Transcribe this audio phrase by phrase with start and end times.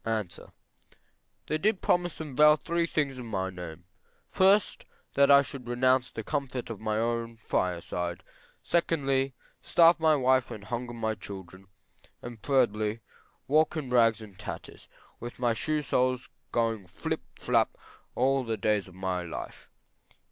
[0.03, 0.25] A.
[1.45, 3.85] They did promise and vow three things in my name,
[4.31, 8.23] first, that I should renounce the comfort of my own fire side;
[8.63, 11.67] secondly, starve my wife and hunger my children;
[12.41, 13.01] thirdly,
[13.47, 17.77] walk in rags and tatters, with my shoe soles going flip flap
[18.15, 19.69] all the days of my life.